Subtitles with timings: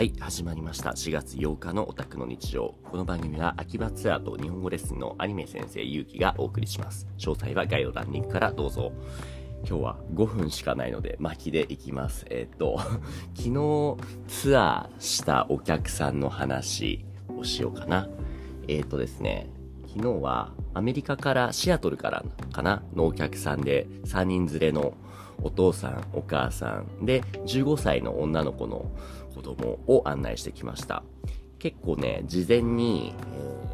[0.00, 0.92] はい、始まりました。
[0.92, 2.74] 4月8日のオタクの日常。
[2.90, 7.06] この番組は秋葉ツアーと日本語レッスンのアニメ先生ゆうきがお送りします。
[7.18, 8.92] 詳細は概要欄リンクからどうぞ。
[9.68, 12.24] 今日は5分しかないので巻きでいきます。
[12.30, 12.78] えっ、と、
[13.36, 13.96] 昨日
[14.26, 18.08] ツアーしたお客さんの話をしようかな。
[18.68, 19.50] えっ、とですね、
[19.86, 24.94] 昨日はアメリカからシアトルからかなのお客さんで3人連れの
[25.42, 28.90] お父さん、お母さんで15歳の女の子の
[29.34, 31.02] 子供を案内してきました。
[31.58, 33.14] 結構ね、事前に、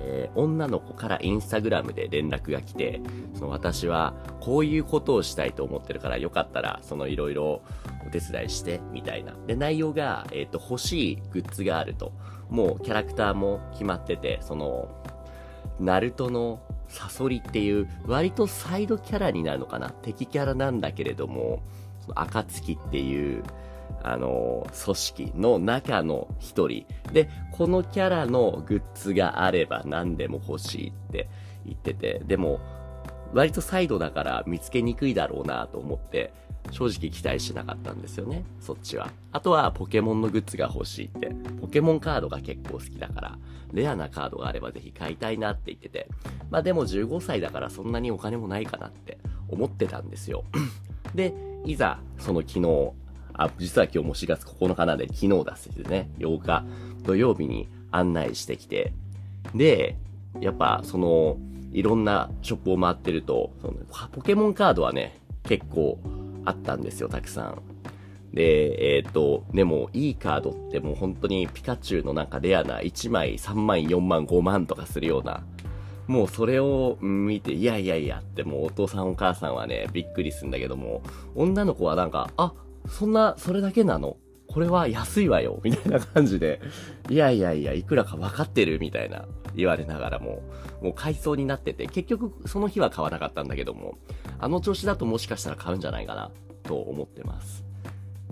[0.00, 3.00] えー、女の子からインスタグラムで連絡が来て、
[3.34, 7.62] その私はこういうことをしたいと思ってるからよかったら、そのいろいろ
[8.06, 9.34] お手伝いして、みたいな。
[9.46, 12.12] で、内容が、えっ、ー、と、欲しいグッズがあると。
[12.50, 14.88] もうキャラクターも決まってて、その、
[15.80, 21.62] ナルトのサソリっていう割とサイドキャラになるのかな敵キャラなんだけれども、
[22.00, 23.42] その暁っていう
[24.02, 26.86] あの、組織の中の一人。
[27.12, 31.28] で、このキャラのグッズがあれば何でも欲しいって
[31.64, 32.60] 言ってて、でも、
[33.32, 36.32] 割とサイドだから見つけにくいだろうなと思って、
[36.70, 39.10] 正直期待しなかったんですよね、そっちは。
[39.32, 41.30] あとはポケモンのグッズが欲しいって。
[41.60, 43.38] ポケモンカードが結構好きだから、
[43.72, 46.08] レアなカードがあればぜひ買いたいなって言ってて。
[46.50, 49.18] まあでも15歳だからそんなにお金もないかなって
[49.48, 50.44] 思ってたんですよ。
[51.14, 52.92] で、いざ、その昨日、
[53.38, 56.64] あ、実は今日も4月9日なんで昨日だっすね、8日
[57.02, 58.92] 土曜日に案内してきて、
[59.54, 59.96] で、
[60.40, 61.36] やっぱその、
[61.72, 63.74] いろんなショップを回ってると、その
[64.12, 65.98] ポケモンカードはね、結構
[66.44, 67.62] あったんですよ、たくさん。
[68.32, 75.42] で、えっ、ー、と、でも、いいカードってもう本当にピカチュウのなんかレアな1枚3万、4万、5万とかするような、
[76.06, 81.02] もうそれを見て、いやいやいやってもうお父さんお母さんはね、びっくりするんだけども、
[81.34, 82.52] 女の子はなんか、あ、
[82.88, 84.16] そんな、それだけなの？
[84.48, 85.60] これは安いわよ。
[85.64, 86.60] みたいな感じで、
[87.08, 89.26] いやいやいや、いくらか分かってるみたいな。
[89.54, 90.42] 言われながらも、
[90.82, 93.96] もう買いそうになってて、結局その日は買わなかったんだけども、
[94.38, 96.30] あの調子だともしかしたら買うんじゃないかな、
[96.62, 97.64] と思ってます。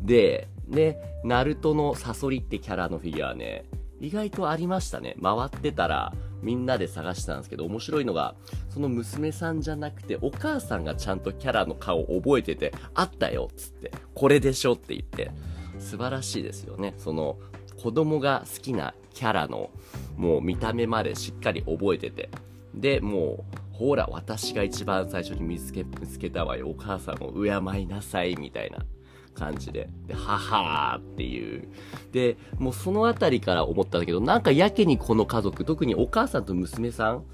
[0.01, 3.65] で、ね、ナルトのサソリってキャラのフィギュアね、
[4.01, 5.17] 意外とありましたね。
[5.23, 6.13] 回ってたら、
[6.45, 8.35] みんなで探したんですけど、面白いのが、
[8.69, 15.31] その娘さんじゃなくて、お母さんがちゃんとキャラの顔を覚えてて、あったよっつって、これでしょって言って、
[15.79, 16.95] 素晴らしいですよね。
[16.99, 17.39] その、
[17.83, 19.71] 子供が好きなキャラの、
[20.17, 22.29] もう見た目までしっかり覚えてて、
[22.75, 26.69] で、もう、ほら、私が一番最初に見つけ、見つけたわよ。
[26.69, 28.85] お母さんを敬いなさい、みたいな。
[29.35, 29.89] 感じで。
[30.07, 31.69] で、ははーっていう。
[32.13, 37.25] で、もうそのあたりから思ったんだけど、なんかやけにこの家族、特にお母さんと娘さん、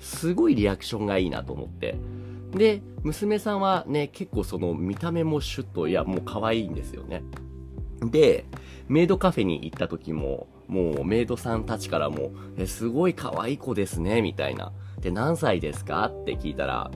[0.00, 1.96] すごいリアクションがいいなと思って。
[2.52, 7.22] で、娘さんはね、結構その見た目もシュッと、いや、もう可愛いんですよね。
[8.02, 8.44] で、
[8.88, 14.72] メイドカフェに行った時も、もうメイドさんたちからも、え、すごい可愛い子ですね、みたいな。
[15.00, 16.06] で、何歳ですか？
[16.06, 16.90] って聞いたら、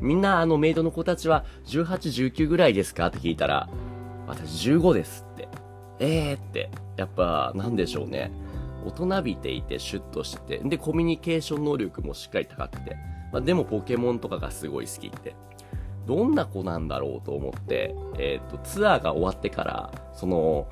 [0.00, 3.06] みんなあのメイドの子たちは18、19ぐらいですか？
[3.06, 3.68] って聞いたら、
[4.26, 5.48] 私15ですって。
[5.98, 6.70] えーって。
[6.96, 8.30] やっぱ、なんでしょうね。
[8.84, 12.96] 大人びていてシュッとしてて、で、コミュニケーション能力もしっかり高くて、
[13.32, 15.34] まあ、でもポケモンとかがすごい好きって。
[16.06, 20.68] どんな子なんだろうと思って、えっ、と、ツアーが終わってから、その、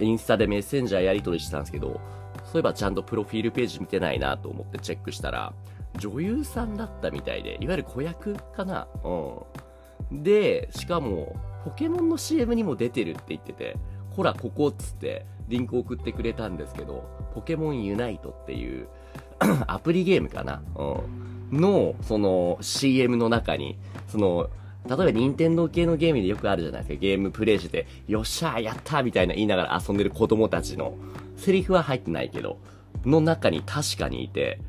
[0.00, 2.00] インスタでメッセンジャーやり取りしてたんですけど、
[2.44, 5.52] そういえばちゃんとプロフィールページ見てないなと思ってチェックしたら、
[5.98, 10.22] 女優さんだったみたいで、いわゆる子役かなうん。
[10.22, 11.34] で、しかも、
[11.66, 13.76] ポケモンの CM にも出てるって言ってて、
[14.10, 17.04] ほら、ここっつってリンク送ってくれたんですけど、
[17.34, 18.86] ポケモンユナイトっていう
[19.66, 20.62] アプリゲームかな？
[20.76, 21.60] うん。
[21.60, 23.76] の、その CM の中に、
[24.06, 24.48] その、
[24.88, 27.00] 例えば任天堂系のゲームでよくあるじゃないですか。
[27.00, 30.94] ゲームプレイして、よっしゃーやったーみたいな言いながら遊んでる子供たちの、
[31.36, 32.60] セリフは入ってないけど、
[33.04, 34.60] の中に確かにいて、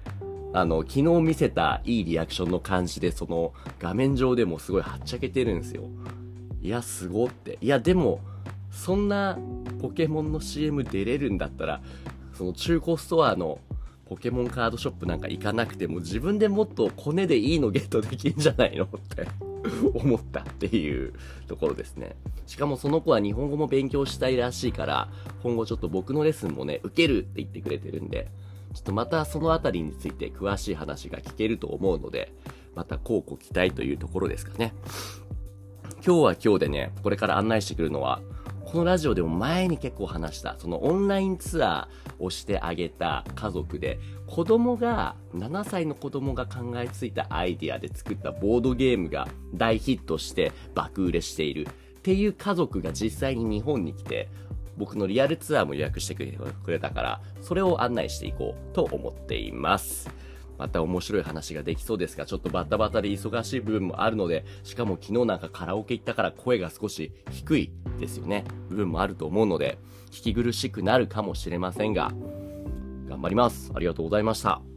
[0.54, 5.84] あの、昨日見せたいいリアクションの感じで、その画面上でもすごいはっちゃけてるんですよ。
[6.68, 7.58] いや、すごって。
[7.62, 8.20] いや、でも、
[8.72, 9.40] そんな
[9.82, 11.82] ポケモンの CM 出れるんだったら、
[12.34, 13.60] その中古ストアの
[14.04, 19.28] ポケモンカードショップなんか行かなくても自分でもっとコネでいいのゲットできんじゃないのって
[19.96, 21.14] 思ったっていう
[21.48, 22.18] ところですね。
[22.46, 25.10] しかもその子は日本語も勉強したいらしいから、
[25.44, 28.30] 今後ちょっと僕のレッスンもね、受けるって言ってくれてるんで、
[28.74, 32.34] ちょっとまたそのあたりについて詳しい話が聞けると思うので、
[32.76, 34.74] またこうご期待というところですかね。
[36.08, 38.22] 今日は今日でね、これから案内してくるのは、
[38.64, 51.68] このラジオでも前に結構話した、そのオンラインツアーをしてあげた家族で、子供が、7歳の子供が考えついたアイディアで作ったボードゲームが大ヒットして爆売れしている
[52.00, 54.30] っていう家族が実際に日本に来て、
[54.78, 60.10] 僕のリアルツアーも予約してくれたから、それを案内していこうと思っています。
[60.58, 68.44] また面白い話ができそうですが、ちょっとバタバタで忙しい部分もあるので、しかも昨日なんかカラオケ行ったから声が少し低いですよね。
[68.70, 69.78] 部分もあると思うので、
[70.12, 72.12] 聞き苦しくなるかもしれませんが、
[73.08, 73.72] 頑張ります。
[73.74, 74.77] ありがとうございました。